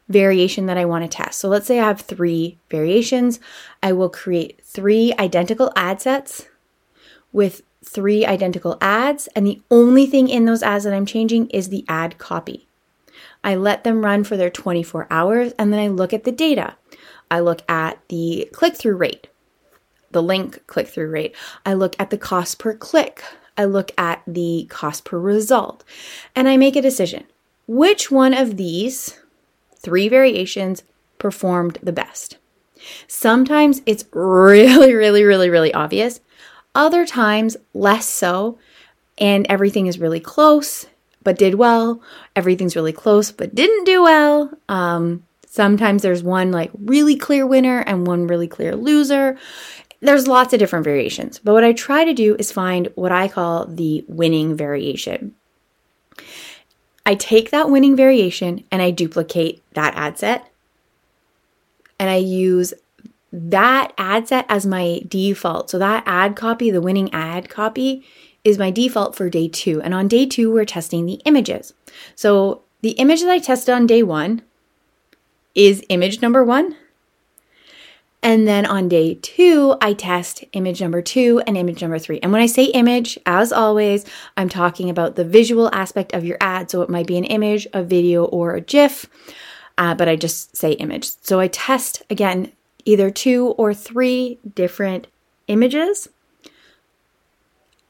variation 0.09 0.67
that 0.67 0.77
I 0.77 0.85
want 0.85 1.05
to 1.05 1.17
test. 1.17 1.39
So 1.39 1.49
let's 1.49 1.67
say 1.67 1.79
I 1.79 1.87
have 1.87 2.01
three 2.01 2.59
variations. 2.71 3.41
I 3.83 3.93
will 3.93 4.11
create 4.11 4.61
three 4.65 5.15
identical 5.19 5.73
ad 5.77 6.01
sets 6.01 6.47
with 7.33 7.63
three 7.85 8.25
identical 8.25 8.79
ads, 8.81 9.29
and 9.37 9.47
the 9.47 9.61
only 9.71 10.07
thing 10.07 10.29
in 10.29 10.47
those 10.47 10.63
ads 10.63 10.85
that 10.85 10.95
I'm 10.95 11.07
changing 11.07 11.51
is 11.51 11.69
the 11.69 11.85
ad 11.89 12.19
copy. 12.19 12.67
I 13.43 13.57
let 13.57 13.85
them 13.85 14.05
run 14.05 14.25
for 14.25 14.37
their 14.37 14.51
24 14.51 15.07
hours 15.11 15.53
and 15.59 15.73
then 15.73 15.79
I 15.79 15.89
look 15.89 16.13
at 16.13 16.25
the 16.25 16.33
data. 16.33 16.77
I 17.31 17.41
look 17.41 17.61
at 17.69 17.99
the 18.09 18.49
click 18.53 18.75
through 18.75 18.97
rate, 18.97 19.29
the 20.13 20.23
link 20.23 20.67
click 20.67 20.89
through 20.89 21.11
rate. 21.11 21.35
I 21.67 21.75
look 21.75 21.95
at 21.99 22.11
the 22.11 22.19
cost 22.19 22.59
per 22.59 22.75
click. 22.75 23.23
I 23.57 23.65
look 23.65 23.93
at 23.97 24.23
the 24.27 24.67
cost 24.69 25.05
per 25.05 25.19
result 25.19 25.85
and 26.35 26.49
I 26.49 26.57
make 26.57 26.77
a 26.77 26.83
decision. 26.83 27.25
Which 27.67 28.11
one 28.11 28.35
of 28.35 28.57
these 28.57 29.19
three 29.77 30.09
variations 30.09 30.83
performed 31.19 31.79
the 31.83 31.93
best? 31.93 32.39
Sometimes 33.07 33.81
it's 33.87 34.05
really, 34.13 34.95
really, 34.95 35.25
really, 35.25 35.49
really 35.49 35.73
obvious. 35.73 36.21
Other 36.75 37.07
times, 37.07 37.57
less 37.73 38.07
so, 38.07 38.59
and 39.19 39.47
everything 39.49 39.87
is 39.87 39.99
really 39.99 40.21
close 40.21 40.87
but 41.23 41.39
did 41.39 41.55
well. 41.55 42.03
Everything's 42.37 42.77
really 42.77 42.93
close 42.93 43.33
but 43.33 43.55
didn't 43.55 43.85
do 43.85 44.03
well. 44.03 44.51
Um, 44.69 45.25
sometimes 45.49 46.03
there's 46.03 46.23
one 46.23 46.53
like 46.53 46.71
really 46.79 47.17
clear 47.17 47.47
winner 47.47 47.81
and 47.81 48.07
one 48.07 48.27
really 48.27 48.49
clear 48.49 48.77
loser 48.77 49.39
there's 50.05 50.29
lots 50.29 50.53
of 50.53 50.59
different 50.59 50.85
variations, 50.85 51.39
but 51.39 51.55
what 51.55 51.65
I 51.65 51.73
try 51.73 52.05
to 52.05 52.13
do 52.13 52.37
is 52.39 52.53
find 52.53 52.89
what 52.95 53.13
I 53.13 53.27
call 53.29 53.67
the 53.67 54.05
winning 54.07 54.57
variation. 54.57 55.35
I 57.07 57.15
take 57.15 57.51
that 57.51 57.71
winning 57.71 57.97
variation 57.97 58.65
and 58.71 58.81
I 58.81 58.91
duplicate 58.91 59.63
that 59.75 59.95
ad 59.95 60.19
set 60.19 60.51
and 61.99 62.11
I 62.11 62.17
use 62.17 62.75
that 63.33 63.93
ad 63.99 64.29
set 64.29 64.47
as 64.49 64.65
my 64.65 65.03
default. 65.09 65.71
So 65.71 65.79
that 65.79 66.05
ad 66.07 66.37
copy, 66.37 66.71
the 66.71 66.81
winning 66.81 67.13
ad 67.13 67.49
copy, 67.49 68.07
is 68.45 68.59
my 68.59 68.71
default 68.71 69.17
for 69.17 69.29
day 69.29 69.49
two. 69.49 69.81
And 69.83 69.95
on 69.95 70.07
day 70.07 70.27
two, 70.27 70.53
we're 70.53 70.65
testing 70.65 71.07
the 71.07 71.21
images. 71.25 71.75
So 72.15 72.63
the 72.83 72.93
image 72.93 73.23
that 73.23 73.31
I 73.31 73.39
tested 73.39 73.75
on 73.75 73.87
day 73.87 74.03
one 74.03 74.43
is 75.55 75.85
image 75.89 76.21
number 76.21 76.45
one. 76.45 76.77
And 78.25 78.49
then 78.49 78.65
on 78.65 78.89
day 78.89 79.17
two, 79.21 79.77
I 79.83 79.93
test 79.93 80.45
image 80.55 80.81
number 80.81 81.03
two 81.03 81.43
and 81.47 81.59
image 81.59 81.83
number 81.83 81.99
three. 81.99 82.19
And 82.23 82.33
when 82.33 82.41
I 82.41 82.47
say 82.47 82.65
image, 82.65 83.19
as 83.27 83.53
always, 83.53 84.07
I'm 84.39 84.49
talking 84.49 84.89
about 84.89 85.15
the 85.15 85.27
visual 85.27 85.69
aspect 85.75 86.15
of 86.15 86.25
your 86.25 86.39
ad. 86.41 86.71
So 86.71 86.81
it 86.81 86.89
might 86.89 87.07
be 87.07 87.19
an 87.19 87.25
image, 87.25 87.67
a 87.75 87.83
video, 87.83 88.25
or 88.25 88.55
a 88.55 88.63
GIF, 88.63 89.05
uh, 89.77 89.95
but 89.95 90.09
I 90.09 90.17
just 90.17 90.57
say 90.57 90.73
image. 90.73 91.11
So 91.21 91.39
I 91.39 91.49
test 91.49 92.03
again 92.09 92.51
either 92.87 93.11
two 93.11 93.49
or 93.59 93.75
three 93.75 94.39
different 94.55 95.07
images. 95.47 96.09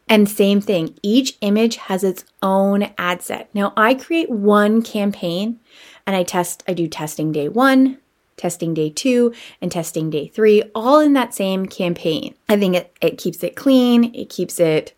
And 0.09 0.29
same 0.29 0.61
thing, 0.61 0.99
each 1.01 1.39
image 1.43 1.77
has 1.77 2.03
its 2.03 2.25
own 2.43 2.93
ad 2.99 3.23
set. 3.23 3.55
Now 3.55 3.73
I 3.77 3.95
create 3.95 4.31
one 4.31 4.83
campaign 4.83 5.61
and 6.07 6.17
I 6.17 6.25
test, 6.25 6.65
I 6.67 6.75
do 6.75 6.89
testing 6.89 7.31
day 7.31 7.49
one, 7.49 7.99
testing 8.37 8.75
day 8.75 8.91
two, 8.91 9.33
and 9.61 9.71
testing 9.71 10.11
day 10.11 10.29
three, 10.29 10.63
all 10.75 11.01
in 11.01 11.13
that 11.15 11.35
same 11.35 11.67
campaign. 11.67 12.35
I 12.49 12.57
think 12.57 12.77
it, 12.77 12.97
it 13.01 13.19
keeps 13.19 13.43
it 13.43 13.57
clean, 13.57 14.15
it 14.15 14.29
keeps 14.29 14.59
it 14.61 14.95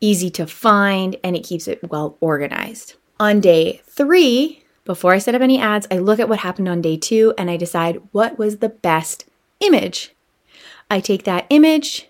easy 0.00 0.30
to 0.30 0.46
find, 0.46 1.16
and 1.24 1.36
it 1.36 1.44
keeps 1.44 1.68
it 1.68 1.90
well 1.90 2.16
organized. 2.20 2.94
On 3.20 3.40
day 3.40 3.82
three, 3.84 4.62
before 4.84 5.12
I 5.12 5.18
set 5.18 5.34
up 5.34 5.42
any 5.42 5.60
ads, 5.60 5.86
I 5.90 5.98
look 5.98 6.18
at 6.18 6.30
what 6.30 6.38
happened 6.38 6.68
on 6.68 6.80
day 6.80 6.96
two 6.96 7.34
and 7.36 7.50
I 7.50 7.58
decide 7.58 8.00
what 8.12 8.38
was 8.38 8.58
the 8.58 8.70
best 8.70 9.26
image. 9.60 10.14
I 10.90 11.00
take 11.00 11.24
that 11.24 11.46
image, 11.50 12.08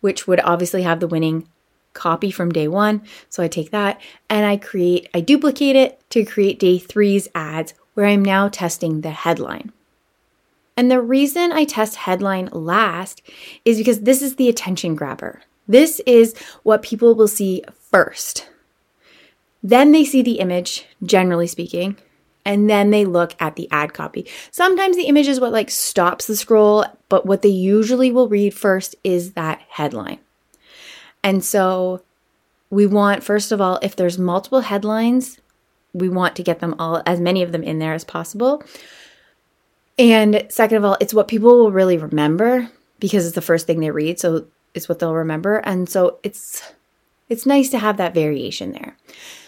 which 0.00 0.26
would 0.26 0.40
obviously 0.40 0.82
have 0.82 1.00
the 1.00 1.08
winning 1.08 1.48
copy 1.94 2.30
from 2.30 2.50
day 2.50 2.68
one. 2.68 3.02
So 3.30 3.42
I 3.42 3.48
take 3.48 3.70
that 3.70 4.00
and 4.28 4.44
I 4.44 4.58
create, 4.58 5.08
I 5.14 5.20
duplicate 5.20 5.76
it 5.76 5.98
to 6.10 6.26
create 6.26 6.58
day 6.58 6.78
three's 6.78 7.28
ads 7.34 7.72
where 7.94 8.06
I'm 8.06 8.22
now 8.22 8.48
testing 8.48 9.00
the 9.00 9.10
headline. 9.10 9.72
And 10.78 10.92
the 10.92 11.02
reason 11.02 11.50
I 11.50 11.64
test 11.64 11.96
headline 11.96 12.50
last 12.52 13.20
is 13.64 13.78
because 13.78 14.02
this 14.02 14.22
is 14.22 14.36
the 14.36 14.48
attention 14.48 14.94
grabber. 14.94 15.42
This 15.66 16.00
is 16.06 16.38
what 16.62 16.84
people 16.84 17.16
will 17.16 17.26
see 17.26 17.64
first. 17.90 18.48
Then 19.60 19.90
they 19.90 20.04
see 20.04 20.22
the 20.22 20.38
image, 20.38 20.86
generally 21.02 21.48
speaking, 21.48 21.96
and 22.44 22.70
then 22.70 22.92
they 22.92 23.04
look 23.04 23.34
at 23.40 23.56
the 23.56 23.68
ad 23.72 23.92
copy. 23.92 24.24
Sometimes 24.52 24.94
the 24.94 25.08
image 25.08 25.26
is 25.26 25.40
what 25.40 25.50
like 25.50 25.68
stops 25.68 26.28
the 26.28 26.36
scroll, 26.36 26.84
but 27.08 27.26
what 27.26 27.42
they 27.42 27.48
usually 27.48 28.12
will 28.12 28.28
read 28.28 28.54
first 28.54 28.94
is 29.02 29.32
that 29.32 29.60
headline. 29.70 30.20
And 31.24 31.44
so 31.44 32.02
we 32.70 32.86
want, 32.86 33.24
first 33.24 33.50
of 33.50 33.60
all, 33.60 33.80
if 33.82 33.96
there's 33.96 34.16
multiple 34.16 34.60
headlines, 34.60 35.40
we 35.92 36.08
want 36.08 36.36
to 36.36 36.44
get 36.44 36.60
them 36.60 36.76
all, 36.78 37.02
as 37.04 37.18
many 37.18 37.42
of 37.42 37.50
them 37.50 37.64
in 37.64 37.80
there 37.80 37.94
as 37.94 38.04
possible. 38.04 38.62
And 39.98 40.46
second 40.48 40.76
of 40.76 40.84
all, 40.84 40.96
it's 41.00 41.12
what 41.12 41.28
people 41.28 41.58
will 41.58 41.72
really 41.72 41.98
remember 41.98 42.70
because 43.00 43.26
it's 43.26 43.34
the 43.34 43.42
first 43.42 43.66
thing 43.66 43.80
they 43.80 43.90
read, 43.90 44.20
so 44.20 44.46
it's 44.74 44.88
what 44.88 44.98
they'll 44.98 45.14
remember. 45.14 45.58
And 45.58 45.88
so 45.88 46.18
it's 46.22 46.62
it's 47.28 47.46
nice 47.46 47.68
to 47.70 47.78
have 47.78 47.96
that 47.98 48.14
variation 48.14 48.72
there. 48.72 48.96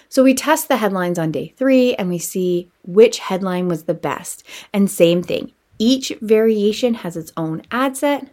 So 0.08 0.24
we 0.24 0.34
test 0.34 0.68
the 0.68 0.76
headlines 0.76 1.18
on 1.18 1.30
day 1.30 1.54
3 1.56 1.94
and 1.94 2.08
we 2.08 2.18
see 2.18 2.68
which 2.84 3.20
headline 3.20 3.68
was 3.68 3.84
the 3.84 3.94
best. 3.94 4.42
And 4.72 4.90
same 4.90 5.22
thing. 5.22 5.52
Each 5.78 6.12
variation 6.20 6.94
has 6.94 7.16
its 7.16 7.32
own 7.36 7.62
ad 7.70 7.96
set 7.96 8.28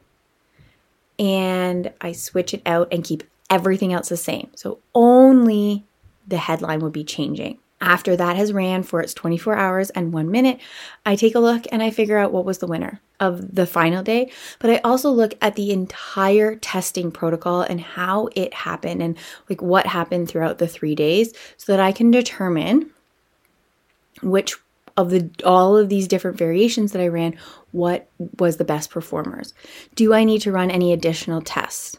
and 1.19 1.93
I 2.01 2.11
switch 2.11 2.53
it 2.53 2.61
out 2.65 2.87
and 2.91 3.03
keep 3.03 3.23
everything 3.49 3.93
else 3.93 4.09
the 4.09 4.17
same. 4.17 4.49
So 4.55 4.79
only 4.93 5.85
the 6.27 6.37
headline 6.37 6.79
would 6.79 6.93
be 6.93 7.03
changing. 7.03 7.59
After 7.79 8.15
that 8.15 8.35
has 8.35 8.53
ran 8.53 8.81
for 8.81 9.01
its 9.01 9.13
24 9.13 9.55
hours 9.55 9.89
and 9.91 10.11
one 10.11 10.31
minute, 10.31 10.59
I 11.05 11.15
take 11.15 11.35
a 11.35 11.39
look 11.39 11.65
and 11.71 11.83
I 11.83 11.91
figure 11.91 12.17
out 12.17 12.31
what 12.31 12.45
was 12.45 12.57
the 12.57 12.65
winner 12.67 13.01
of 13.19 13.53
the 13.53 13.67
final 13.67 14.01
day. 14.01 14.31
But 14.57 14.71
I 14.71 14.77
also 14.77 15.11
look 15.11 15.35
at 15.41 15.55
the 15.55 15.71
entire 15.71 16.55
testing 16.55 17.11
protocol 17.11 17.61
and 17.61 17.79
how 17.79 18.29
it 18.35 18.53
happened 18.53 19.03
and 19.03 19.15
like 19.47 19.61
what 19.61 19.85
happened 19.85 20.27
throughout 20.27 20.57
the 20.57 20.67
three 20.67 20.95
days 20.95 21.33
so 21.57 21.71
that 21.71 21.79
I 21.79 21.91
can 21.91 22.09
determine 22.09 22.89
which 24.23 24.55
of 24.95 25.11
the 25.11 25.29
all 25.45 25.77
of 25.77 25.89
these 25.89 26.07
different 26.07 26.37
variations 26.37 26.91
that 26.91 27.01
I 27.01 27.07
ran, 27.07 27.37
what 27.71 28.09
was 28.39 28.57
the 28.57 28.65
best 28.65 28.89
performers. 28.89 29.53
Do 29.93 30.15
I 30.15 30.23
need 30.23 30.41
to 30.41 30.51
run 30.51 30.71
any 30.71 30.91
additional 30.91 31.41
tests? 31.41 31.95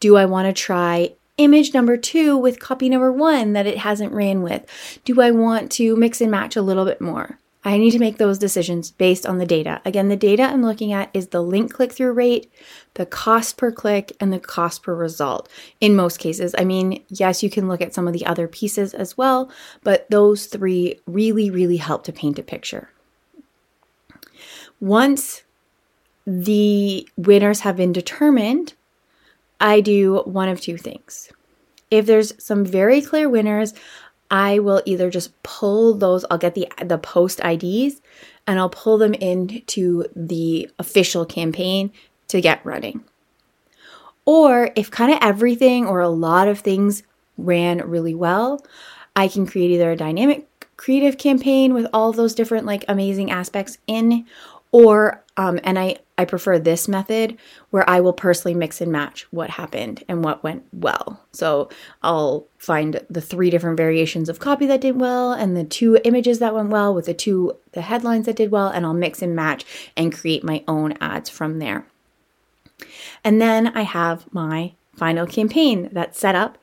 Do 0.00 0.16
I 0.16 0.24
want 0.24 0.48
to 0.48 0.60
try 0.60 1.12
image 1.36 1.74
number 1.74 1.96
two 1.96 2.36
with 2.36 2.60
copy 2.60 2.88
number 2.88 3.12
one 3.12 3.52
that 3.52 3.66
it 3.66 3.78
hasn't 3.78 4.12
ran 4.12 4.42
with? 4.42 4.64
Do 5.04 5.20
I 5.20 5.30
want 5.30 5.70
to 5.72 5.96
mix 5.96 6.20
and 6.20 6.30
match 6.30 6.56
a 6.56 6.62
little 6.62 6.84
bit 6.84 7.00
more? 7.00 7.38
I 7.66 7.78
need 7.78 7.92
to 7.92 7.98
make 7.98 8.18
those 8.18 8.38
decisions 8.38 8.90
based 8.90 9.24
on 9.24 9.38
the 9.38 9.46
data. 9.46 9.80
Again, 9.86 10.08
the 10.08 10.16
data 10.16 10.42
I'm 10.42 10.62
looking 10.62 10.92
at 10.92 11.08
is 11.14 11.28
the 11.28 11.42
link 11.42 11.72
click 11.72 11.92
through 11.92 12.12
rate, 12.12 12.52
the 12.92 13.06
cost 13.06 13.56
per 13.56 13.72
click, 13.72 14.14
and 14.20 14.30
the 14.30 14.38
cost 14.38 14.82
per 14.82 14.94
result 14.94 15.48
in 15.80 15.96
most 15.96 16.18
cases. 16.18 16.54
I 16.58 16.64
mean, 16.64 17.02
yes, 17.08 17.42
you 17.42 17.48
can 17.48 17.66
look 17.66 17.80
at 17.80 17.94
some 17.94 18.06
of 18.06 18.12
the 18.12 18.26
other 18.26 18.46
pieces 18.46 18.92
as 18.92 19.16
well, 19.16 19.50
but 19.82 20.08
those 20.10 20.44
three 20.44 21.00
really, 21.06 21.48
really 21.50 21.78
help 21.78 22.04
to 22.04 22.12
paint 22.12 22.38
a 22.38 22.42
picture. 22.42 22.90
Once 24.78 25.42
the 26.26 27.08
winners 27.16 27.60
have 27.60 27.76
been 27.76 27.92
determined, 27.92 28.74
I 29.60 29.80
do 29.80 30.22
one 30.24 30.48
of 30.48 30.60
two 30.60 30.76
things. 30.76 31.30
If 31.90 32.06
there's 32.06 32.32
some 32.42 32.64
very 32.64 33.00
clear 33.00 33.28
winners, 33.28 33.74
I 34.30 34.58
will 34.58 34.82
either 34.84 35.10
just 35.10 35.40
pull 35.42 35.94
those, 35.94 36.24
I'll 36.30 36.38
get 36.38 36.54
the 36.54 36.68
the 36.84 36.98
post 36.98 37.40
IDs 37.44 38.00
and 38.46 38.58
I'll 38.58 38.70
pull 38.70 38.98
them 38.98 39.14
into 39.14 40.04
the 40.16 40.70
official 40.78 41.24
campaign 41.24 41.92
to 42.28 42.40
get 42.40 42.64
running. 42.64 43.04
Or 44.24 44.70
if 44.74 44.90
kind 44.90 45.12
of 45.12 45.18
everything 45.20 45.86
or 45.86 46.00
a 46.00 46.08
lot 46.08 46.48
of 46.48 46.60
things 46.60 47.02
ran 47.36 47.78
really 47.88 48.14
well, 48.14 48.64
I 49.14 49.28
can 49.28 49.46
create 49.46 49.70
either 49.70 49.92
a 49.92 49.96
dynamic 49.96 50.48
creative 50.76 51.18
campaign 51.18 51.72
with 51.72 51.86
all 51.92 52.12
those 52.12 52.34
different 52.34 52.66
like 52.66 52.84
amazing 52.88 53.30
aspects 53.30 53.78
in 53.86 54.26
or 54.72 55.23
um, 55.36 55.58
and 55.64 55.78
I 55.78 55.96
I 56.16 56.24
prefer 56.24 56.58
this 56.58 56.86
method 56.86 57.36
where 57.70 57.88
I 57.90 58.00
will 58.00 58.12
personally 58.12 58.54
mix 58.54 58.80
and 58.80 58.92
match 58.92 59.26
what 59.32 59.50
happened 59.50 60.04
and 60.08 60.22
what 60.22 60.44
went 60.44 60.64
well. 60.72 61.20
So 61.32 61.68
I'll 62.02 62.46
find 62.56 63.00
the 63.10 63.20
three 63.20 63.50
different 63.50 63.76
variations 63.76 64.28
of 64.28 64.38
copy 64.38 64.64
that 64.66 64.80
did 64.80 65.00
well 65.00 65.32
and 65.32 65.56
the 65.56 65.64
two 65.64 65.98
images 66.04 66.38
that 66.38 66.54
went 66.54 66.70
well 66.70 66.94
with 66.94 67.06
the 67.06 67.14
two 67.14 67.56
the 67.72 67.82
headlines 67.82 68.26
that 68.26 68.36
did 68.36 68.52
well 68.52 68.68
and 68.68 68.86
I'll 68.86 68.94
mix 68.94 69.22
and 69.22 69.34
match 69.34 69.64
and 69.96 70.14
create 70.14 70.44
my 70.44 70.62
own 70.68 70.92
ads 71.00 71.28
from 71.30 71.58
there. 71.58 71.86
And 73.24 73.40
then 73.40 73.68
I 73.76 73.82
have 73.82 74.32
my 74.32 74.74
final 74.94 75.26
campaign 75.26 75.88
that's 75.90 76.18
set 76.18 76.36
up 76.36 76.58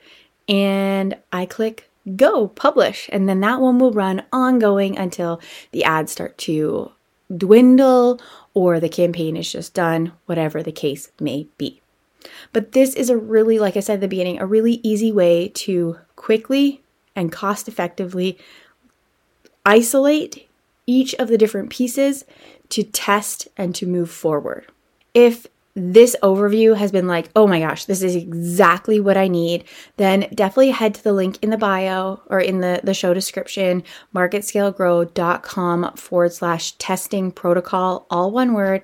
and 0.47 1.17
I 1.33 1.45
click 1.45 1.89
go 2.15 2.47
publish 2.47 3.09
and 3.11 3.27
then 3.27 3.41
that 3.41 3.59
one 3.59 3.79
will 3.79 3.91
run 3.91 4.23
ongoing 4.31 4.97
until 4.97 5.41
the 5.71 5.83
ads 5.83 6.13
start 6.13 6.37
to 6.39 6.91
dwindle 7.35 8.19
or 8.53 8.79
the 8.79 8.89
campaign 8.89 9.37
is 9.37 9.51
just 9.51 9.73
done, 9.73 10.13
whatever 10.25 10.61
the 10.61 10.71
case 10.71 11.11
may 11.19 11.47
be. 11.57 11.81
But 12.53 12.73
this 12.73 12.93
is 12.93 13.09
a 13.09 13.17
really, 13.17 13.59
like 13.59 13.77
I 13.77 13.79
said 13.79 13.95
at 13.95 14.01
the 14.01 14.07
beginning, 14.07 14.39
a 14.39 14.45
really 14.45 14.79
easy 14.83 15.11
way 15.11 15.47
to 15.49 15.97
quickly 16.15 16.81
and 17.15 17.31
cost 17.31 17.67
effectively 17.67 18.37
isolate 19.65 20.47
each 20.85 21.13
of 21.15 21.27
the 21.27 21.37
different 21.37 21.69
pieces 21.69 22.25
to 22.69 22.83
test 22.83 23.47
and 23.57 23.73
to 23.75 23.85
move 23.85 24.09
forward. 24.09 24.65
If 25.13 25.47
this 25.75 26.15
overview 26.21 26.75
has 26.75 26.91
been 26.91 27.07
like, 27.07 27.29
oh 27.35 27.47
my 27.47 27.59
gosh, 27.59 27.85
this 27.85 28.01
is 28.01 28.15
exactly 28.15 28.99
what 28.99 29.17
I 29.17 29.27
need, 29.27 29.63
then 29.97 30.27
definitely 30.33 30.71
head 30.71 30.95
to 30.95 31.03
the 31.03 31.13
link 31.13 31.37
in 31.41 31.49
the 31.49 31.57
bio 31.57 32.21
or 32.27 32.39
in 32.39 32.59
the, 32.59 32.81
the 32.83 32.93
show 32.93 33.13
description, 33.13 33.83
marketscalegrow.com 34.13 35.93
forward 35.95 36.33
slash 36.33 36.73
testing 36.73 37.31
protocol, 37.31 38.05
all 38.09 38.31
one 38.31 38.53
word, 38.53 38.83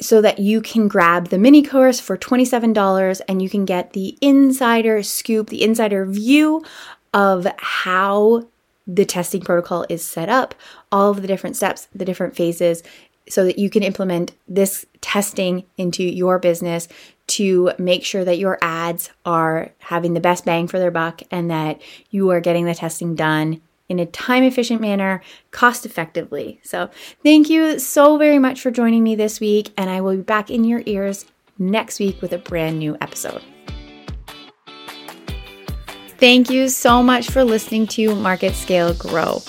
so 0.00 0.20
that 0.22 0.38
you 0.38 0.60
can 0.62 0.88
grab 0.88 1.28
the 1.28 1.38
mini 1.38 1.62
course 1.62 2.00
for 2.00 2.16
$27 2.16 3.20
and 3.28 3.42
you 3.42 3.50
can 3.50 3.64
get 3.64 3.92
the 3.92 4.16
insider 4.20 5.02
scoop, 5.02 5.48
the 5.48 5.62
insider 5.62 6.06
view 6.06 6.64
of 7.12 7.46
how 7.58 8.48
the 8.86 9.04
testing 9.04 9.42
protocol 9.42 9.86
is 9.88 10.04
set 10.04 10.28
up, 10.28 10.54
all 10.90 11.10
of 11.10 11.22
the 11.22 11.28
different 11.28 11.56
steps, 11.56 11.86
the 11.94 12.04
different 12.04 12.34
phases, 12.34 12.82
so 13.28 13.44
that 13.44 13.58
you 13.58 13.70
can 13.70 13.82
implement 13.82 14.32
this 14.48 14.84
testing 15.00 15.64
into 15.76 16.02
your 16.02 16.38
business 16.38 16.88
to 17.28 17.72
make 17.78 18.04
sure 18.04 18.24
that 18.24 18.38
your 18.38 18.58
ads 18.62 19.10
are 19.24 19.70
having 19.78 20.14
the 20.14 20.20
best 20.20 20.44
bang 20.44 20.66
for 20.66 20.78
their 20.78 20.90
buck 20.90 21.22
and 21.30 21.50
that 21.50 21.80
you 22.10 22.30
are 22.30 22.40
getting 22.40 22.64
the 22.64 22.74
testing 22.74 23.14
done 23.14 23.60
in 23.88 23.98
a 23.98 24.06
time 24.06 24.42
efficient 24.42 24.80
manner, 24.80 25.22
cost 25.50 25.84
effectively. 25.84 26.58
So, 26.62 26.88
thank 27.22 27.50
you 27.50 27.78
so 27.78 28.16
very 28.16 28.38
much 28.38 28.60
for 28.60 28.70
joining 28.70 29.02
me 29.02 29.14
this 29.14 29.38
week, 29.38 29.72
and 29.76 29.90
I 29.90 30.00
will 30.00 30.16
be 30.16 30.22
back 30.22 30.50
in 30.50 30.64
your 30.64 30.82
ears 30.86 31.26
next 31.58 32.00
week 32.00 32.22
with 32.22 32.32
a 32.32 32.38
brand 32.38 32.78
new 32.78 32.96
episode. 33.00 33.42
Thank 36.18 36.50
you 36.50 36.68
so 36.68 37.02
much 37.02 37.28
for 37.30 37.44
listening 37.44 37.86
to 37.88 38.14
Market 38.14 38.54
Scale 38.54 38.94
Grow. 38.94 39.42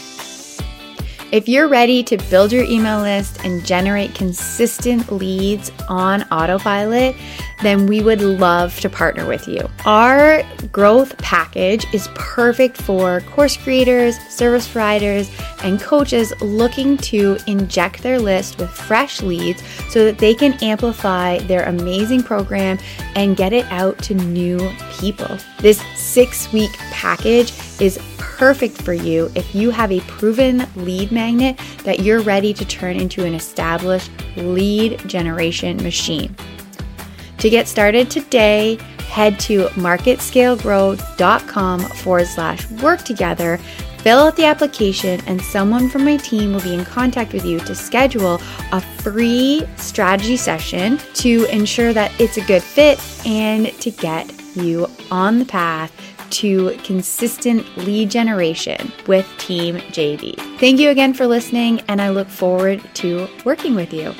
If 1.33 1.49
you're 1.49 1.67
ready 1.67 2.03
to 2.03 2.17
build 2.29 2.51
your 2.51 2.63
email 2.63 3.01
list 3.01 3.43
and 3.43 3.65
generate 3.65 4.13
consistent 4.13 5.11
leads 5.11 5.71
on 5.89 6.21
autopilot, 6.31 7.15
then 7.63 7.87
we 7.87 8.01
would 8.01 8.21
love 8.21 8.79
to 8.81 8.89
partner 8.89 9.25
with 9.25 9.47
you. 9.47 9.67
Our 9.83 10.43
growth 10.71 11.17
package 11.17 11.87
is 11.91 12.07
perfect 12.13 12.79
for 12.79 13.21
course 13.21 13.57
creators, 13.57 14.15
service 14.29 14.67
providers, 14.67 15.31
and 15.63 15.81
coaches 15.81 16.39
looking 16.39 16.97
to 16.97 17.39
inject 17.47 18.03
their 18.03 18.19
list 18.19 18.59
with 18.59 18.69
fresh 18.69 19.23
leads 19.23 19.63
so 19.89 20.05
that 20.05 20.19
they 20.19 20.35
can 20.35 20.53
amplify 20.61 21.39
their 21.39 21.63
amazing 21.63 22.21
program 22.21 22.77
and 23.15 23.35
get 23.35 23.53
it 23.53 23.65
out 23.71 23.97
to 24.03 24.13
new 24.13 24.59
people. 24.99 25.39
This 25.57 25.81
six 25.95 26.53
week 26.53 26.77
package 27.03 27.53
is 27.81 27.99
perfect 28.17 28.81
for 28.81 28.93
you 28.93 29.29
if 29.35 29.53
you 29.53 29.69
have 29.71 29.91
a 29.91 29.99
proven 30.01 30.65
lead 30.77 31.11
magnet 31.11 31.59
that 31.83 31.99
you're 31.99 32.21
ready 32.21 32.53
to 32.53 32.63
turn 32.63 32.95
into 32.95 33.25
an 33.25 33.33
established 33.33 34.09
lead 34.37 34.97
generation 34.99 35.75
machine. 35.83 36.33
To 37.39 37.49
get 37.49 37.67
started 37.67 38.09
today, 38.09 38.77
head 39.09 39.37
to 39.41 39.65
marketscalegrowth.com 39.75 41.81
forward 41.81 42.27
slash 42.27 42.71
work 42.71 43.03
together. 43.03 43.57
Fill 43.97 44.19
out 44.19 44.37
the 44.37 44.45
application, 44.45 45.19
and 45.27 45.41
someone 45.41 45.89
from 45.89 46.05
my 46.05 46.15
team 46.15 46.53
will 46.53 46.61
be 46.61 46.73
in 46.73 46.85
contact 46.85 47.33
with 47.33 47.43
you 47.45 47.59
to 47.59 47.75
schedule 47.75 48.39
a 48.71 48.79
free 48.79 49.67
strategy 49.75 50.37
session 50.37 50.99
to 51.15 51.43
ensure 51.51 51.91
that 51.91 52.13
it's 52.17 52.37
a 52.37 52.45
good 52.45 52.63
fit 52.63 52.97
and 53.25 53.77
to 53.81 53.91
get 53.91 54.31
you 54.55 54.87
on 55.11 55.39
the 55.39 55.45
path 55.45 55.91
to 56.33 56.77
consistent 56.83 57.65
lead 57.77 58.11
generation 58.11 58.91
with 59.07 59.27
Team 59.37 59.77
JD. 59.77 60.35
Thank 60.59 60.79
you 60.79 60.89
again 60.89 61.13
for 61.13 61.27
listening, 61.27 61.81
and 61.87 62.01
I 62.01 62.09
look 62.09 62.27
forward 62.27 62.81
to 62.95 63.27
working 63.45 63.75
with 63.75 63.93
you. 63.93 64.13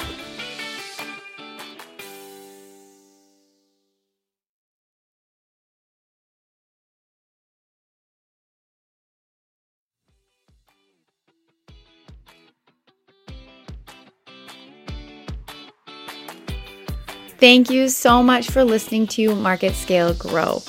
Thank 17.43 17.70
you 17.70 17.89
so 17.89 18.24
much 18.24 18.50
for 18.50 18.63
listening 18.63 19.05
to 19.08 19.36
Market 19.36 19.74
Scale 19.74 20.13
Grow. 20.13 20.62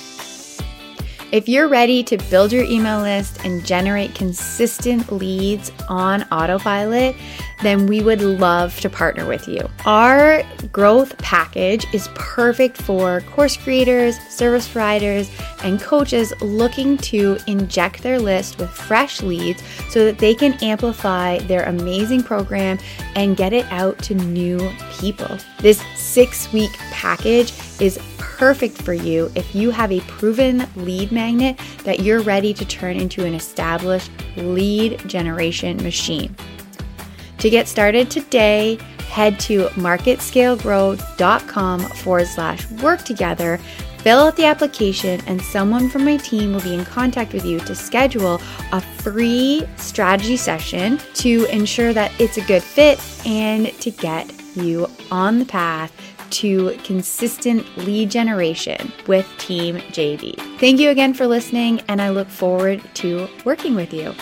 If 1.33 1.49
you're 1.49 1.69
ready 1.69 2.05
to 2.05 2.17
build 2.31 2.53
your 2.53 2.65
email 2.65 3.01
list 3.01 3.45
and 3.45 3.65
generate 3.65 4.15
consistent 4.15 5.11
leads 5.11 5.73
on 5.89 6.23
autopilot, 6.31 7.17
then 7.63 7.87
we 7.87 8.03
would 8.03 8.21
love 8.21 8.79
to 8.81 8.91
partner 8.91 9.27
with 9.27 9.49
you. 9.49 9.69
Our 9.85 10.43
growth 10.71 11.17
package 11.19 11.87
is 11.93 12.09
perfect 12.15 12.81
for 12.81 13.23
course 13.23 13.57
creators, 13.57 14.19
service 14.29 14.69
providers, 14.69 15.31
and 15.65 15.81
coaches 15.81 16.33
looking 16.41 16.99
to 16.99 17.39
inject 17.47 18.03
their 18.03 18.21
list 18.21 18.59
with 18.59 18.71
fresh 18.71 19.23
leads 19.23 19.63
so 19.89 20.05
that 20.05 20.19
they 20.19 20.35
can 20.35 20.53
amplify 20.63 21.39
their 21.39 21.65
amazing 21.65 22.23
program 22.23 22.79
and 23.17 23.37
get 23.37 23.53
it 23.53 23.67
out 23.73 23.99
to 24.01 24.15
new 24.15 24.71
people. 25.01 25.39
This 25.65 25.83
six 25.97 26.53
week 26.53 26.71
package 26.91 27.53
is 27.81 27.99
perfect 28.19 28.83
for 28.83 28.93
you 28.93 29.33
if 29.35 29.55
you 29.55 29.71
have 29.71 29.91
a 29.91 30.01
proven 30.01 30.69
lead 30.77 31.11
magnet 31.11 31.59
that 31.85 32.01
you're 32.01 32.21
ready 32.21 32.53
to 32.53 32.67
turn 32.67 32.99
into 32.99 33.25
an 33.25 33.33
established 33.33 34.11
lead 34.37 34.99
generation 35.09 35.83
machine. 35.83 36.37
To 37.39 37.49
get 37.49 37.67
started 37.67 38.11
today, 38.11 38.77
head 39.09 39.41
to 39.41 39.69
marketscalegrowth.com 39.69 41.81
forward 41.81 42.27
slash 42.27 42.71
work 42.73 43.03
together. 43.03 43.59
Fill 44.01 44.19
out 44.19 44.37
the 44.37 44.45
application, 44.45 45.23
and 45.27 45.41
someone 45.41 45.89
from 45.89 46.05
my 46.05 46.19
team 46.19 46.53
will 46.53 46.61
be 46.61 46.75
in 46.75 46.85
contact 46.85 47.33
with 47.33 47.47
you 47.47 47.59
to 47.61 47.75
schedule 47.75 48.39
a 48.73 48.83
free 48.83 49.67
strategy 49.79 50.37
session 50.37 50.99
to 51.15 51.47
ensure 51.47 51.95
that 51.95 52.13
it's 52.21 52.37
a 52.37 52.43
good 52.43 52.63
fit 52.63 53.01
and 53.25 53.69
to 53.81 53.91
get 53.91 54.31
you 54.57 54.89
on 55.11 55.39
the 55.39 55.45
path 55.45 55.93
to 56.31 56.77
consistent 56.83 57.65
lead 57.79 58.11
generation 58.11 58.93
with 59.07 59.29
Team 59.39 59.77
JD. 59.77 60.59
Thank 60.59 60.81
you 60.81 60.91
again 60.91 61.15
for 61.15 61.27
listening, 61.27 61.81
and 61.89 62.03
I 62.03 62.11
look 62.11 62.29
forward 62.29 62.83
to 62.95 63.29
working 63.45 63.75
with 63.75 63.93
you. 63.93 64.15